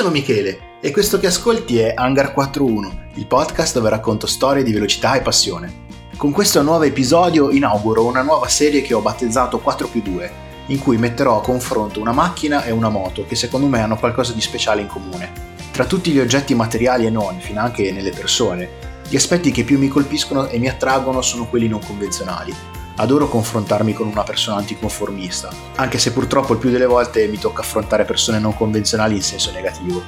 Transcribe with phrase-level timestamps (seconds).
[0.00, 4.72] Sono Michele e questo che ascolti è Hangar 41, il podcast dove racconto storie di
[4.72, 5.88] velocità e passione.
[6.16, 10.32] Con questo nuovo episodio inauguro una nuova serie che ho battezzato 4 più 2,
[10.68, 14.32] in cui metterò a confronto una macchina e una moto che secondo me hanno qualcosa
[14.32, 15.32] di speciale in comune.
[15.70, 18.70] Tra tutti gli oggetti materiali e non, fino anche nelle persone,
[19.06, 22.54] gli aspetti che più mi colpiscono e mi attraggono sono quelli non convenzionali.
[23.00, 27.62] Adoro confrontarmi con una persona anticonformista, anche se purtroppo il più delle volte mi tocca
[27.62, 30.02] affrontare persone non convenzionali in senso negativo.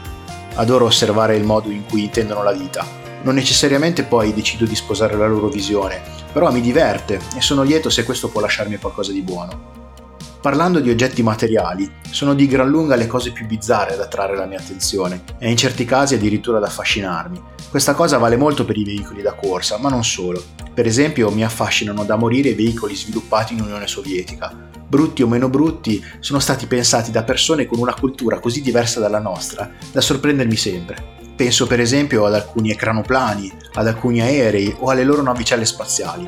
[0.57, 2.85] Adoro osservare il modo in cui intendono la vita.
[3.23, 6.03] Non necessariamente poi decido di sposare la loro visione,
[6.35, 9.82] però mi diverte e sono lieto se questo può lasciarmi qualcosa di buono.
[10.43, 14.45] Parlando di oggetti materiali, sono di gran lunga le cose più bizzarre ad attrarre la
[14.45, 17.41] mia attenzione e in certi casi addirittura ad affascinarmi.
[17.71, 20.43] Questa cosa vale molto per i veicoli da corsa, ma non solo.
[20.75, 24.53] Per esempio mi affascinano da morire i veicoli sviluppati in Unione Sovietica.
[24.85, 29.21] Brutti o meno brutti, sono stati pensati da persone con una cultura così diversa dalla
[29.21, 31.21] nostra da sorprendermi sempre.
[31.37, 36.27] Penso per esempio ad alcuni ecranoplani, ad alcuni aerei o alle loro navicelle spaziali.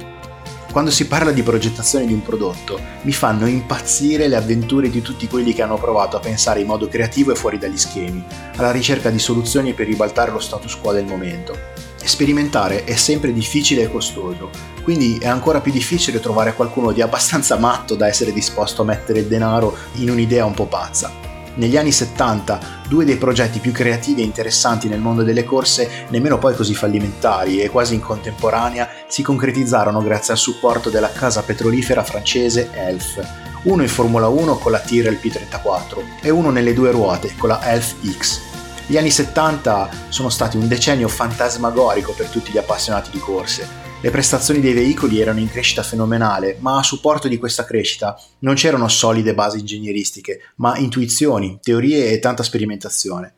[0.75, 5.29] Quando si parla di progettazione di un prodotto, mi fanno impazzire le avventure di tutti
[5.29, 8.25] quelli che hanno provato a pensare in modo creativo e fuori dagli schemi,
[8.57, 11.57] alla ricerca di soluzioni per ribaltare lo status quo del momento.
[12.03, 14.51] Sperimentare è sempre difficile e costoso,
[14.83, 19.21] quindi è ancora più difficile trovare qualcuno di abbastanza matto da essere disposto a mettere
[19.21, 21.34] il denaro in un'idea un po' pazza.
[21.57, 26.37] Negli anni 70, due dei progetti più creativi e interessanti nel mondo delle corse, nemmeno
[26.39, 32.03] poi così fallimentari e quasi in contemporanea, si concretizzarono grazie al supporto della casa petrolifera
[32.03, 33.25] francese Elf,
[33.63, 37.63] uno in Formula 1 con la Tyrrell P34 e uno nelle due ruote con la
[37.71, 38.41] Elf X.
[38.87, 44.11] Gli anni 70 sono stati un decennio fantasmagorico per tutti gli appassionati di corse, le
[44.11, 48.87] prestazioni dei veicoli erano in crescita fenomenale, ma a supporto di questa crescita non c'erano
[48.87, 53.33] solide basi ingegneristiche, ma intuizioni, teorie e tanta sperimentazione.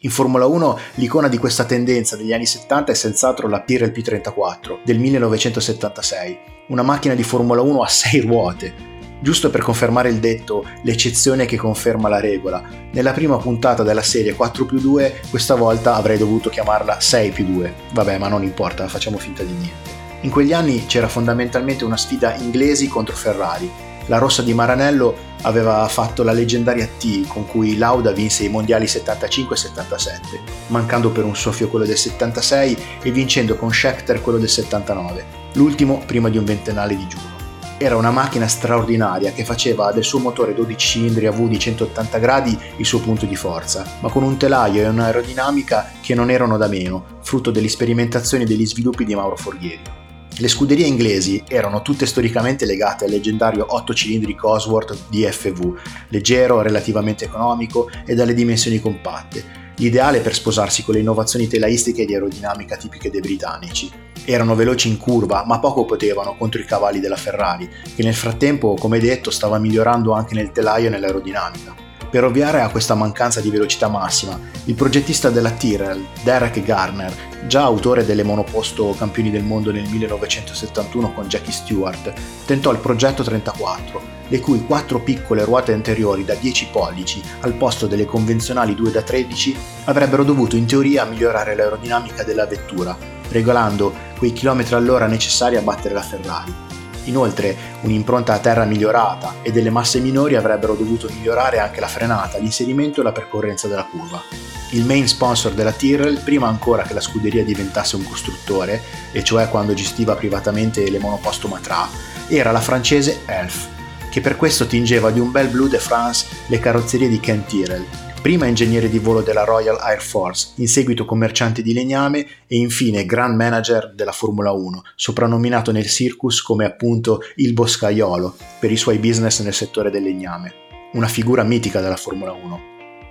[0.00, 4.80] In Formula 1 l'icona di questa tendenza degli anni 70 è senz'altro la Tyrrell P34
[4.84, 6.38] del 1976,
[6.68, 8.74] una macchina di Formula 1 a 6 ruote.
[9.22, 14.34] Giusto per confermare il detto, l'eccezione che conferma la regola, nella prima puntata della serie
[14.34, 17.74] 4 più 2 questa volta avrei dovuto chiamarla 6 più 2.
[17.94, 19.99] Vabbè, ma non importa, facciamo finta di niente.
[20.22, 23.70] In quegli anni c'era fondamentalmente una sfida inglesi contro Ferrari.
[24.06, 28.86] La rossa di Maranello aveva fatto la leggendaria T con cui Lauda vinse i mondiali
[28.86, 34.36] 75 e 77, mancando per un soffio quello del 76 e vincendo con Schechter quello
[34.36, 37.38] del 79, l'ultimo prima di un ventennale digiuno.
[37.78, 42.18] Era una macchina straordinaria che faceva del suo motore 12 cilindri a V di 180
[42.18, 46.58] gradi il suo punto di forza, ma con un telaio e un'aerodinamica che non erano
[46.58, 49.99] da meno, frutto delle sperimentazioni e degli sviluppi di Mauro Forghieri.
[50.40, 55.76] Le scuderie inglesi erano tutte storicamente legate al leggendario 8 cilindri Cosworth DFV,
[56.08, 59.44] leggero, relativamente economico e dalle dimensioni compatte,
[59.76, 63.90] l'ideale per sposarsi con le innovazioni telaistiche di aerodinamica tipiche dei britannici.
[64.24, 68.76] Erano veloci in curva, ma poco potevano contro i cavalli della Ferrari, che nel frattempo,
[68.76, 71.79] come detto, stava migliorando anche nel telaio e nell'aerodinamica.
[72.10, 77.14] Per ovviare a questa mancanza di velocità massima, il progettista della Tyrrell, Derek Garner,
[77.46, 82.12] già autore delle monoposto campioni del mondo nel 1971 con Jackie Stewart,
[82.46, 87.86] tentò il progetto 34, le cui quattro piccole ruote anteriori da 10 pollici al posto
[87.86, 92.96] delle convenzionali 2 da 13 avrebbero dovuto in teoria migliorare l'aerodinamica della vettura,
[93.28, 96.69] regolando quei chilometri all'ora necessari a battere la Ferrari.
[97.10, 102.38] Inoltre, un'impronta a terra migliorata e delle masse minori avrebbero dovuto migliorare anche la frenata,
[102.38, 104.22] l'inserimento e la percorrenza della curva.
[104.70, 109.48] Il main sponsor della Tyrrell, prima ancora che la scuderia diventasse un costruttore, e cioè
[109.48, 111.88] quando gestiva privatamente le monoposto Matra,
[112.28, 113.66] era la francese Elf,
[114.08, 117.84] che per questo tingeva di un bel blu de France le carrozzerie di Ken Tyrrell,
[118.20, 123.06] prima ingegnere di volo della Royal Air Force, in seguito commerciante di legname e infine
[123.06, 128.98] Grand Manager della Formula 1, soprannominato nel circus come appunto il boscaiolo per i suoi
[128.98, 130.52] business nel settore del legname.
[130.92, 132.60] Una figura mitica della Formula 1.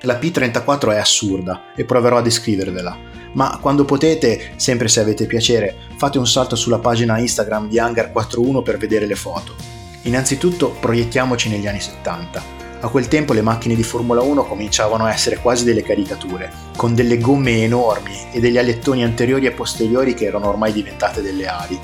[0.01, 2.97] La P34 è assurda e proverò a descrivervela,
[3.33, 8.11] ma quando potete, sempre se avete piacere, fate un salto sulla pagina Instagram di Hangar
[8.11, 9.55] 41 per vedere le foto.
[10.03, 12.58] Innanzitutto proiettiamoci negli anni 70.
[12.81, 16.95] A quel tempo le macchine di Formula 1 cominciavano a essere quasi delle caricature, con
[16.95, 21.77] delle gomme enormi e degli alettoni anteriori e posteriori che erano ormai diventate delle ali.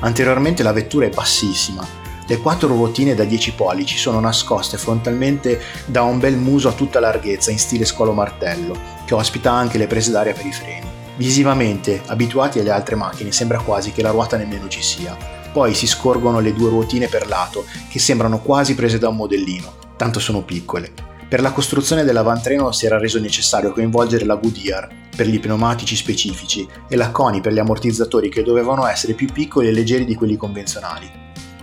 [0.00, 1.86] Anteriormente la vettura è bassissima,
[2.26, 6.98] le quattro ruotine da 10 pollici sono nascoste frontalmente da un bel muso a tutta
[6.98, 8.74] larghezza in stile scolo martello,
[9.04, 10.86] che ospita anche le prese d'aria per i freni.
[11.16, 15.14] Visivamente, abituati alle altre macchine, sembra quasi che la ruota nemmeno ci sia.
[15.52, 19.86] Poi si scorgono le due ruotine per lato, che sembrano quasi prese da un modellino
[19.98, 20.92] tanto sono piccole.
[21.28, 26.66] Per la costruzione dell'avantreno si era reso necessario coinvolgere la Goodyear per gli pneumatici specifici
[26.88, 30.36] e la CONI per gli ammortizzatori che dovevano essere più piccoli e leggeri di quelli
[30.36, 31.10] convenzionali.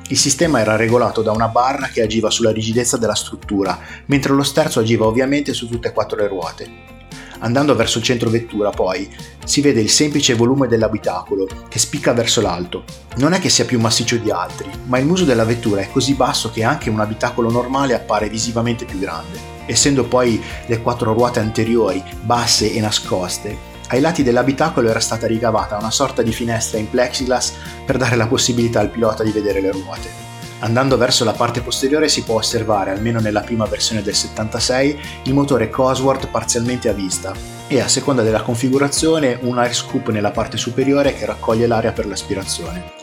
[0.09, 4.43] Il sistema era regolato da una barra che agiva sulla rigidezza della struttura, mentre lo
[4.43, 6.94] sterzo agiva ovviamente su tutte e quattro le ruote.
[7.39, 9.09] Andando verso il centro vettura, poi,
[9.43, 12.83] si vede il semplice volume dell'abitacolo, che spicca verso l'alto.
[13.17, 16.13] Non è che sia più massiccio di altri, ma il muso della vettura è così
[16.13, 19.53] basso che anche un abitacolo normale appare visivamente più grande.
[19.65, 25.77] Essendo poi le quattro ruote anteriori basse e nascoste, ai lati dell'abitacolo era stata ricavata
[25.77, 27.53] una sorta di finestra in plexiglass
[27.85, 30.34] per dare la possibilità al pilota di vedere le ruote.
[30.59, 35.33] Andando verso la parte posteriore si può osservare, almeno nella prima versione del 76, il
[35.33, 37.33] motore Cosworth parzialmente a vista
[37.67, 42.07] e a seconda della configurazione un air scoop nella parte superiore che raccoglie l'aria per
[42.07, 42.93] l'aspirazione.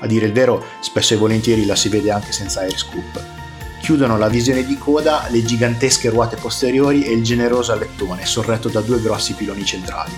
[0.00, 3.22] A dire il vero, spesso e volentieri la si vede anche senza air scoop.
[3.80, 8.80] Chiudono la visione di coda le gigantesche ruote posteriori e il generoso alettone sorretto da
[8.80, 10.12] due grossi piloni centrali.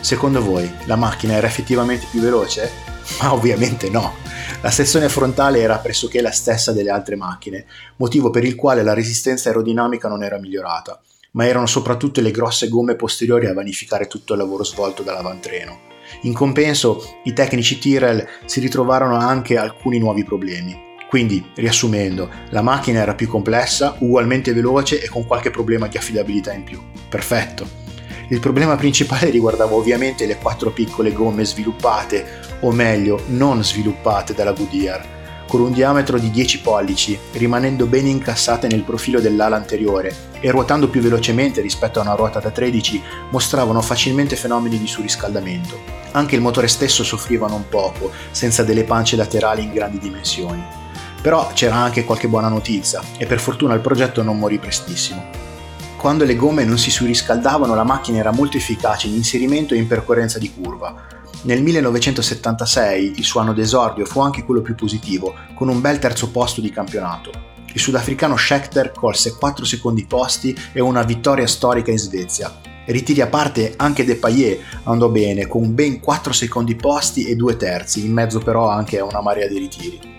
[0.00, 2.95] Secondo voi la macchina era effettivamente più veloce?
[3.20, 4.14] Ma ovviamente no.
[4.62, 7.66] La sezione frontale era pressoché la stessa delle altre macchine,
[7.96, 11.00] motivo per il quale la resistenza aerodinamica non era migliorata,
[11.32, 15.94] ma erano soprattutto le grosse gomme posteriori a vanificare tutto il lavoro svolto dall'avantreno.
[16.22, 20.84] In compenso, i tecnici Tyrrell si ritrovarono anche alcuni nuovi problemi.
[21.08, 26.52] Quindi, riassumendo, la macchina era più complessa, ugualmente veloce e con qualche problema di affidabilità
[26.52, 26.80] in più.
[27.08, 27.85] Perfetto.
[28.28, 34.50] Il problema principale riguardava ovviamente le quattro piccole gomme sviluppate, o meglio non sviluppate dalla
[34.50, 40.50] Goodyear, con un diametro di 10 pollici, rimanendo ben incassate nel profilo dell'ala anteriore e
[40.50, 43.00] ruotando più velocemente rispetto a una ruota da 13,
[43.30, 45.78] mostravano facilmente fenomeni di surriscaldamento.
[46.10, 50.64] Anche il motore stesso soffriva non poco, senza delle pance laterali in grandi dimensioni.
[51.22, 55.45] Però c'era anche qualche buona notizia e per fortuna il progetto non morì prestissimo.
[56.06, 59.88] Quando le gomme non si surriscaldavano la macchina era molto efficace in inserimento e in
[59.88, 60.94] percorrenza di curva.
[61.42, 66.30] Nel 1976 il suo anno d'esordio fu anche quello più positivo, con un bel terzo
[66.30, 67.32] posto di campionato.
[67.72, 72.56] Il sudafricano Schechter colse 4 secondi posti e una vittoria storica in Svezia.
[72.84, 77.56] Ritiri a parte anche De Payet andò bene, con ben 4 secondi posti e 2
[77.56, 80.15] terzi, in mezzo però anche a una marea di ritiri.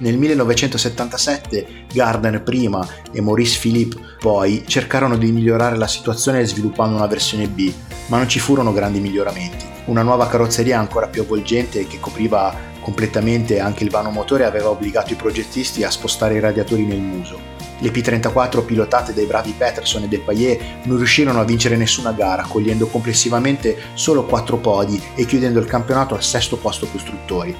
[0.00, 7.06] Nel 1977 Gardner prima e Maurice Philippe poi cercarono di migliorare la situazione sviluppando una
[7.06, 7.70] versione B,
[8.06, 9.66] ma non ci furono grandi miglioramenti.
[9.86, 15.12] Una nuova carrozzeria ancora più avvolgente che copriva completamente anche il vano motore aveva obbligato
[15.12, 17.38] i progettisti a spostare i radiatori nel muso.
[17.80, 22.46] Le P34 pilotate dai bravi Peterson e De Payet non riuscirono a vincere nessuna gara,
[22.48, 27.54] cogliendo complessivamente solo 4 podi e chiudendo il campionato al sesto posto costruttori.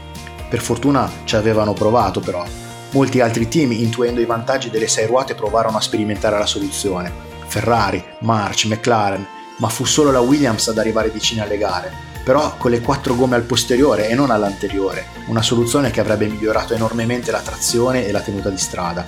[0.51, 2.45] Per fortuna ci avevano provato però.
[2.91, 7.29] Molti altri team, intuendo i vantaggi delle sei ruote, provarono a sperimentare la soluzione.
[7.47, 9.25] Ferrari, March, McLaren,
[9.59, 11.93] ma fu solo la Williams ad arrivare vicina alle gare,
[12.25, 16.75] però con le quattro gomme al posteriore e non all'anteriore, una soluzione che avrebbe migliorato
[16.75, 19.05] enormemente la trazione e la tenuta di strada.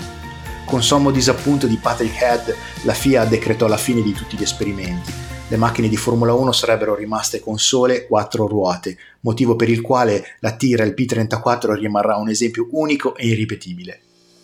[0.64, 5.30] Con sommo disappunto di Patrick Head, la FIA decretò la fine di tutti gli esperimenti
[5.48, 10.36] le macchine di Formula 1 sarebbero rimaste con sole quattro ruote, motivo per il quale
[10.40, 14.00] la Tyrrell P34 rimarrà un esempio unico e irripetibile.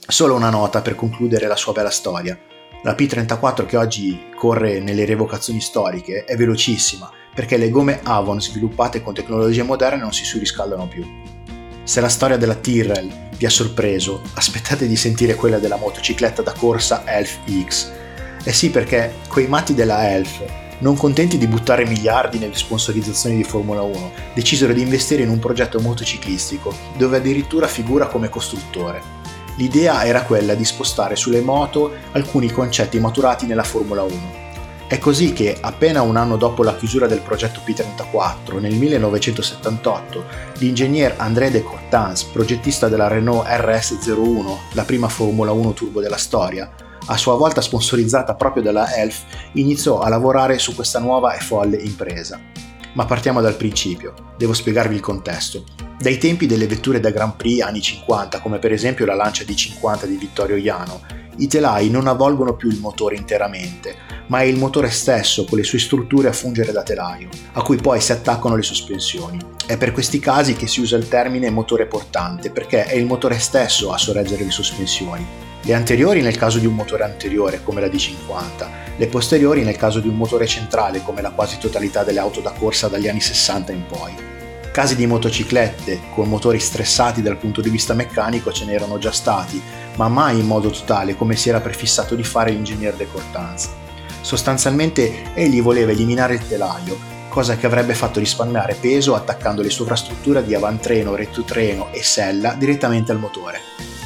[0.07, 2.38] Solo una nota per concludere la sua bella storia.
[2.83, 9.02] La P34 che oggi corre nelle revocazioni storiche è velocissima perché le gomme Avon sviluppate
[9.02, 11.07] con tecnologie moderne non si surriscaldano più.
[11.85, 16.52] Se la storia della Tyrrell vi ha sorpreso, aspettate di sentire quella della motocicletta da
[16.52, 17.90] corsa Elf X.
[18.45, 23.44] Eh sì perché quei matti della Elf non contenti di buttare miliardi nelle sponsorizzazioni di
[23.44, 29.02] Formula 1, decisero di investire in un progetto motociclistico, dove addirittura figura come costruttore.
[29.56, 34.47] L'idea era quella di spostare sulle moto alcuni concetti maturati nella Formula 1.
[34.87, 40.25] È così che, appena un anno dopo la chiusura del progetto P34, nel 1978,
[40.58, 46.73] l'ingegner André de Cortans, progettista della Renault RS01, la prima Formula 1 turbo della storia,
[47.11, 51.77] a sua volta sponsorizzata proprio dalla Elf, iniziò a lavorare su questa nuova e folle
[51.77, 52.38] impresa.
[52.93, 55.65] Ma partiamo dal principio, devo spiegarvi il contesto.
[55.99, 60.05] Dai tempi delle vetture da Grand Prix anni 50, come per esempio la Lancia D50
[60.05, 61.00] di Vittorio Iano,
[61.38, 63.95] i telai non avvolgono più il motore interamente,
[64.27, 67.77] ma è il motore stesso con le sue strutture a fungere da telaio, a cui
[67.77, 69.38] poi si attaccano le sospensioni.
[69.65, 73.38] È per questi casi che si usa il termine motore portante, perché è il motore
[73.38, 77.88] stesso a sorreggere le sospensioni le anteriori nel caso di un motore anteriore come la
[77.88, 82.40] D50, le posteriori nel caso di un motore centrale come la quasi totalità delle auto
[82.40, 84.14] da corsa dagli anni 60 in poi.
[84.72, 89.60] Casi di motociclette con motori stressati dal punto di vista meccanico ce n'erano già stati,
[89.96, 93.68] ma mai in modo totale come si era prefissato di fare l'ingegner de Cortanz.
[94.22, 96.96] Sostanzialmente egli voleva eliminare il telaio,
[97.28, 103.12] cosa che avrebbe fatto risparmiare peso attaccando le sovrastrutture di avantreno, rettotreno e sella direttamente
[103.12, 103.60] al motore,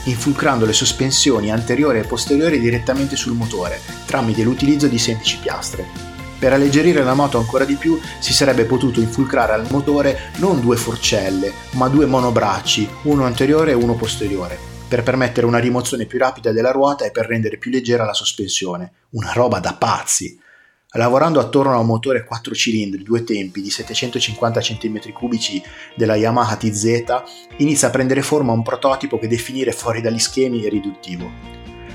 [0.05, 6.11] infulcrando le sospensioni anteriori e posteriori direttamente sul motore tramite l'utilizzo di semplici piastre.
[6.39, 10.77] Per alleggerire la moto ancora di più si sarebbe potuto infulcrare al motore non due
[10.77, 16.51] forcelle, ma due monobracci, uno anteriore e uno posteriore, per permettere una rimozione più rapida
[16.51, 18.93] della ruota e per rendere più leggera la sospensione.
[19.11, 20.37] Una roba da pazzi!
[20.95, 25.63] Lavorando attorno a un motore 4 cilindri, due tempi di 750 cm3
[25.95, 27.23] della Yamaha TZ,
[27.59, 31.31] inizia a prendere forma un prototipo che definire fuori dagli schemi è riduttivo.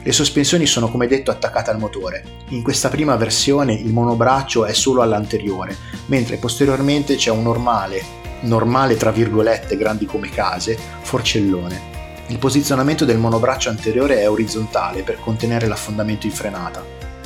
[0.01, 2.24] Le sospensioni sono come detto attaccate al motore.
[2.50, 5.77] In questa prima versione il monobraccio è solo all'anteriore,
[6.08, 8.04] mentre posteriormente c'è un normale,
[8.42, 11.96] normale tra virgolette grandi come case, forcellone.
[12.30, 16.84] Il posizionamento del monobraccio anteriore è orizzontale per contenere l'affondamento in frenata.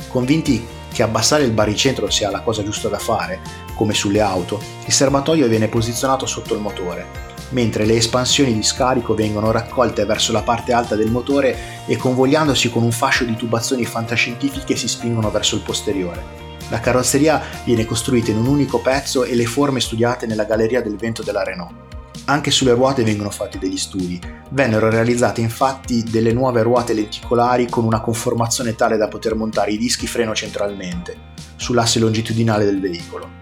[0.08, 3.40] Convinti che abbassare il baricentro sia la cosa giusta da fare,
[3.74, 9.14] come sulle auto, il serbatoio viene posizionato sotto il motore mentre le espansioni di scarico
[9.14, 13.84] vengono raccolte verso la parte alta del motore e convogliandosi con un fascio di tubazioni
[13.84, 16.40] fantascientifiche si spingono verso il posteriore.
[16.68, 20.96] La carrozzeria viene costruita in un unico pezzo e le forme studiate nella galleria del
[20.96, 21.81] vento della Renault.
[22.24, 24.20] Anche sulle ruote vengono fatti degli studi.
[24.50, 29.78] Vennero realizzate infatti delle nuove ruote lenticolari con una conformazione tale da poter montare i
[29.78, 31.16] dischi freno centralmente,
[31.56, 33.40] sull'asse longitudinale del veicolo.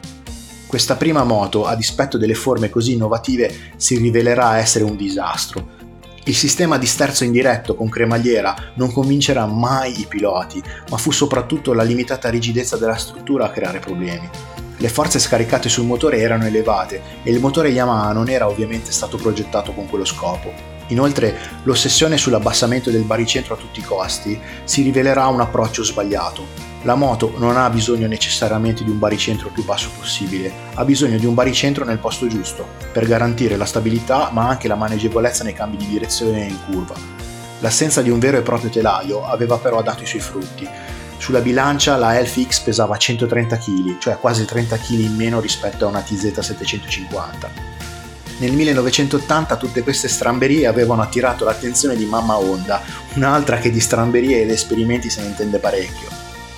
[0.66, 5.78] Questa prima moto, a dispetto delle forme così innovative, si rivelerà essere un disastro.
[6.24, 11.72] Il sistema di sterzo indiretto con cremagliera non convincerà mai i piloti, ma fu soprattutto
[11.74, 14.28] la limitata rigidezza della struttura a creare problemi.
[14.80, 19.18] Le forze scaricate sul motore erano elevate e il motore Yamaha non era ovviamente stato
[19.18, 20.50] progettato con quello scopo.
[20.86, 26.46] Inoltre l'ossessione sull'abbassamento del baricentro a tutti i costi si rivelerà un approccio sbagliato.
[26.84, 31.26] La moto non ha bisogno necessariamente di un baricentro più basso possibile, ha bisogno di
[31.26, 35.76] un baricentro nel posto giusto, per garantire la stabilità ma anche la maneggevolezza nei cambi
[35.76, 36.94] di direzione e in curva.
[37.58, 40.66] L'assenza di un vero e proprio telaio aveva però dato i suoi frutti.
[41.20, 45.84] Sulla bilancia la Elf X pesava 130 kg, cioè quasi 30 kg in meno rispetto
[45.84, 47.50] a una TZ 750.
[48.38, 52.80] Nel 1980 tutte queste stramberie avevano attirato l'attenzione di mamma Honda,
[53.16, 56.08] un'altra che di stramberie ed esperimenti se ne intende parecchio.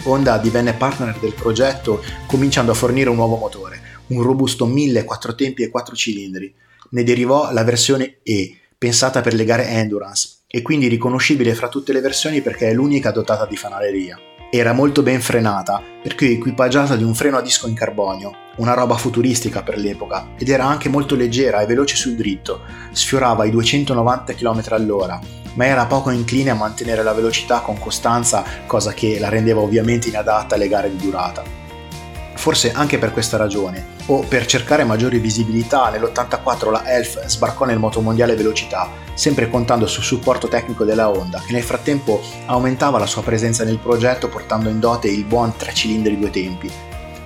[0.04, 5.34] Honda divenne partner del progetto cominciando a fornire un nuovo motore, un robusto 1000 4
[5.34, 6.54] tempi e 4 cilindri.
[6.90, 11.92] Ne derivò la versione E, pensata per le gare endurance, e quindi riconoscibile fra tutte
[11.92, 14.16] le versioni perché è l'unica dotata di fanaleria.
[14.54, 18.96] Era molto ben frenata, perché equipaggiata di un freno a disco in carbonio, una roba
[18.96, 24.34] futuristica per l'epoca, ed era anche molto leggera e veloce sul dritto, sfiorava i 290
[24.34, 25.18] km all'ora,
[25.54, 30.08] ma era poco incline a mantenere la velocità con costanza, cosa che la rendeva ovviamente
[30.08, 31.61] inadatta alle gare di durata.
[32.42, 37.78] Forse anche per questa ragione, o per cercare maggiore visibilità, nell'84 la Elf sbarcò nel
[37.78, 43.22] motomondiale velocità, sempre contando sul supporto tecnico della Honda, che nel frattempo aumentava la sua
[43.22, 46.68] presenza nel progetto portando in dote il buon 3 cilindri due tempi.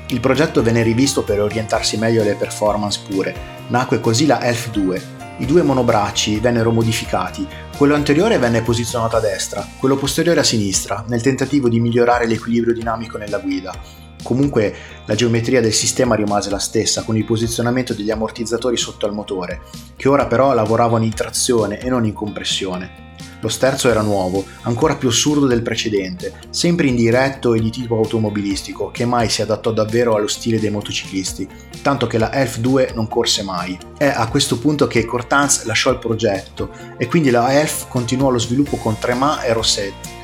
[0.09, 3.35] Il progetto venne rivisto per orientarsi meglio alle performance pure,
[3.69, 5.03] nacque così la Elf 2,
[5.39, 11.03] i due monobracci vennero modificati, quello anteriore venne posizionato a destra, quello posteriore a sinistra,
[11.09, 14.05] nel tentativo di migliorare l'equilibrio dinamico nella guida.
[14.27, 19.15] Comunque la geometria del sistema rimase la stessa, con il posizionamento degli ammortizzatori sotto al
[19.15, 19.61] motore,
[19.95, 23.05] che ora però lavoravano in trazione e non in compressione.
[23.39, 28.91] Lo sterzo era nuovo, ancora più assurdo del precedente, sempre indiretto e di tipo automobilistico,
[28.91, 31.49] che mai si adattò davvero allo stile dei motociclisti,
[31.81, 33.79] tanto che la Elf 2 non corse mai.
[33.97, 38.41] È a questo punto che Cortanz lasciò il progetto e quindi la Elf continuò lo
[38.41, 40.16] sviluppo con Tremà e Rossetti,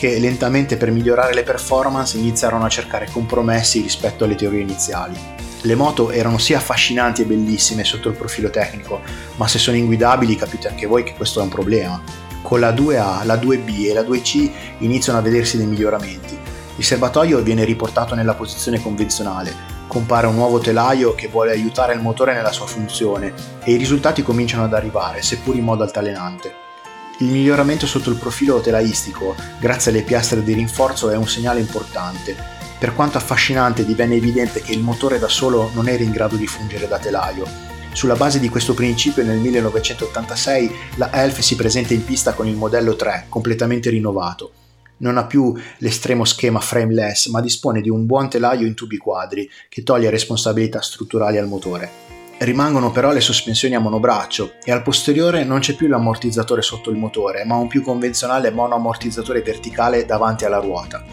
[0.00, 5.14] che lentamente per migliorare le performance iniziarono a cercare compromessi rispetto alle teorie iniziali.
[5.60, 9.02] Le moto erano sì affascinanti e bellissime sotto il profilo tecnico,
[9.36, 12.00] ma se sono inguidabili capite anche voi che questo è un problema.
[12.40, 16.34] Con la 2A, la 2B e la 2C iniziano a vedersi dei miglioramenti.
[16.76, 19.52] Il serbatoio viene riportato nella posizione convenzionale,
[19.86, 24.22] compare un nuovo telaio che vuole aiutare il motore nella sua funzione e i risultati
[24.22, 26.68] cominciano ad arrivare, seppur in modo altalenante.
[27.20, 32.36] Il miglioramento sotto il profilo telaistico, grazie alle piastre di rinforzo, è un segnale importante.
[32.78, 36.46] Per quanto affascinante divenne evidente che il motore da solo non era in grado di
[36.46, 42.04] fungere da telaio sulla base di questo principio nel 1986 la Elf si presenta in
[42.04, 44.52] pista con il modello 3, completamente rinnovato.
[44.98, 49.50] Non ha più l'estremo schema frameless, ma dispone di un buon telaio in tubi quadri
[49.68, 52.19] che toglie responsabilità strutturali al motore.
[52.42, 56.96] Rimangono però le sospensioni a monobraccio e al posteriore non c'è più l'ammortizzatore sotto il
[56.96, 61.04] motore, ma un più convenzionale monoammortizzatore verticale davanti alla ruota.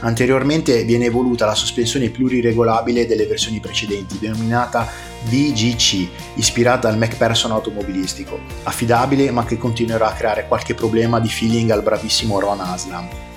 [0.00, 4.88] Anteriormente viene evoluta la sospensione pluriregolabile delle versioni precedenti, denominata
[5.26, 11.70] VGC, ispirata al MacPherson automobilistico, affidabile ma che continuerà a creare qualche problema di feeling
[11.70, 13.31] al bravissimo Ron Aslam.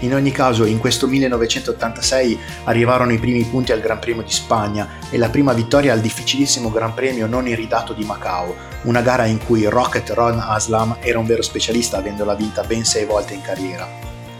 [0.00, 4.98] In ogni caso, in questo 1986 arrivarono i primi punti al Gran Premio di Spagna
[5.08, 9.42] e la prima vittoria al difficilissimo Gran Premio non iridato di Macao, una gara in
[9.42, 13.88] cui Rocket Ron Aslam era un vero specialista avendola vinta ben sei volte in carriera.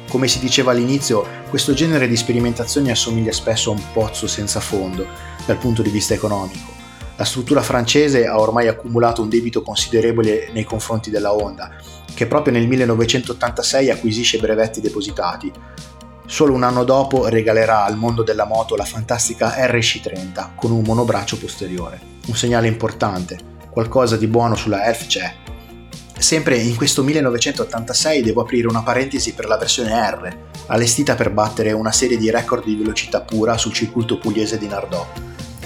[0.08, 5.06] Come si diceva all'inizio, questo genere di sperimentazioni assomiglia spesso a un pozzo senza fondo
[5.46, 6.74] dal punto di vista economico.
[7.16, 11.70] La struttura francese ha ormai accumulato un debito considerevole nei confronti della Honda
[12.16, 15.52] che proprio nel 1986 acquisisce brevetti depositati.
[16.24, 21.36] Solo un anno dopo regalerà al mondo della moto la fantastica RC30 con un monobraccio
[21.36, 22.00] posteriore.
[22.28, 23.38] Un segnale importante,
[23.70, 25.34] qualcosa di buono sulla Elf c'è.
[26.18, 30.36] Sempre in questo 1986 devo aprire una parentesi per la versione R,
[30.68, 35.06] allestita per battere una serie di record di velocità pura sul circuito pugliese di Nardò.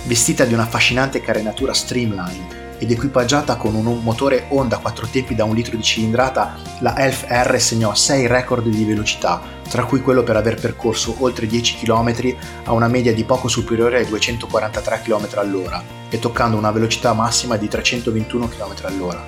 [0.02, 5.54] Vestita di un'affascinante carenatura streamline ed equipaggiata con un motore Honda 4 tempi da un
[5.54, 10.36] litro di cilindrata, la Elf R segnò 6 record di velocità, tra cui quello per
[10.36, 12.34] aver percorso oltre 10 km
[12.64, 17.56] a una media di poco superiore ai 243 km all'ora e toccando una velocità massima
[17.56, 19.24] di 321 km all'ora.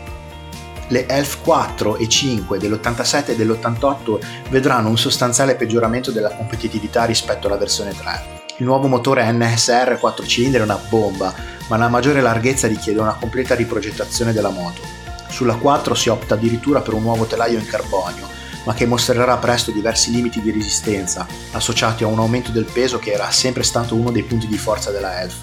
[0.88, 4.18] Le Elf 4 e 5 dell'87 e dell'88
[4.48, 8.40] vedranno un sostanziale peggioramento della competitività rispetto alla versione 3.
[8.58, 11.34] Il nuovo motore NSR 4 cilindri è una bomba,
[11.72, 14.82] ma la maggiore larghezza richiede una completa riprogettazione della moto.
[15.30, 18.28] Sulla 4 si opta addirittura per un nuovo telaio in carbonio,
[18.66, 23.12] ma che mostrerà presto diversi limiti di resistenza, associati a un aumento del peso che
[23.12, 25.34] era sempre stato uno dei punti di forza della Elf.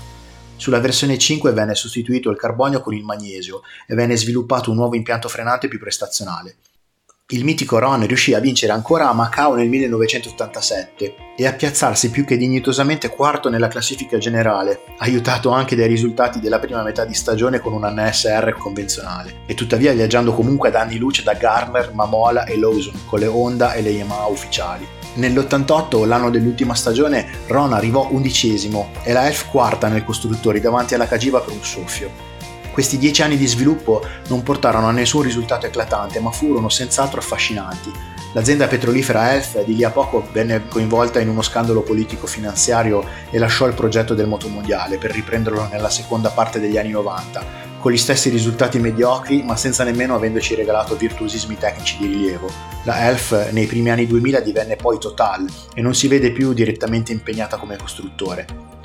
[0.55, 4.95] Sulla versione 5 venne sostituito il carbonio con il magnesio e venne sviluppato un nuovo
[4.95, 6.57] impianto frenante più prestazionale.
[7.31, 12.25] Il mitico Ron riuscì a vincere ancora a Macao nel 1987 e a piazzarsi più
[12.25, 17.59] che dignitosamente quarto nella classifica generale, aiutato anche dai risultati della prima metà di stagione
[17.59, 22.57] con un NSR convenzionale, e tuttavia viaggiando comunque ad anni luce da Garner, Mamola e
[22.57, 24.87] Lawson con le Honda e le Yamaha ufficiali.
[25.13, 31.07] Nell'88, l'anno dell'ultima stagione, Ron arrivò undicesimo e la Elf quarta nel costruttori davanti alla
[31.07, 32.28] Cagiva per un soffio.
[32.79, 37.91] Questi dieci anni di sviluppo non portarono a nessun risultato eclatante, ma furono senz'altro affascinanti.
[38.31, 43.67] L'azienda petrolifera Elf di lì a poco venne coinvolta in uno scandalo politico-finanziario e lasciò
[43.67, 47.43] il progetto del motomondiale per riprenderlo nella seconda parte degli anni 90,
[47.79, 52.49] con gli stessi risultati mediocri ma senza nemmeno avendoci regalato virtuosismi tecnici di rilievo.
[52.83, 57.11] La Elf nei primi anni 2000 divenne poi Total e non si vede più direttamente
[57.11, 58.78] impegnata come costruttore.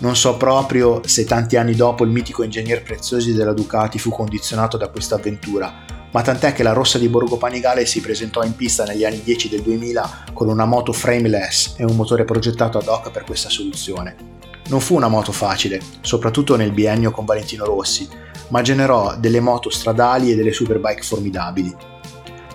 [0.00, 4.78] Non so proprio se tanti anni dopo il mitico ingegner Preziosi della Ducati fu condizionato
[4.78, 8.84] da questa avventura, ma tant'è che la rossa di Borgo Panigale si presentò in pista
[8.84, 13.10] negli anni 10 del 2000 con una moto frameless e un motore progettato ad hoc
[13.10, 14.16] per questa soluzione.
[14.68, 18.08] Non fu una moto facile, soprattutto nel biennio con Valentino Rossi,
[18.48, 21.76] ma generò delle moto stradali e delle superbike formidabili.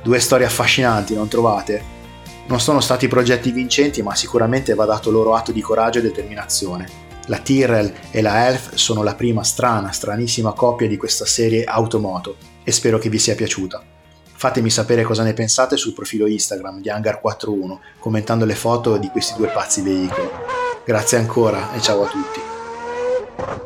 [0.01, 1.93] Due storie affascinanti, non trovate?
[2.47, 7.04] Non sono stati progetti vincenti, ma sicuramente va dato loro atto di coraggio e determinazione.
[7.27, 12.37] La Tyrrell e la Elf sono la prima strana, stranissima coppia di questa serie automoto
[12.63, 13.81] e spero che vi sia piaciuta.
[14.37, 19.33] Fatemi sapere cosa ne pensate sul profilo Instagram di Hangar41 commentando le foto di questi
[19.37, 20.29] due pazzi veicoli.
[20.85, 23.64] Grazie ancora e ciao a tutti.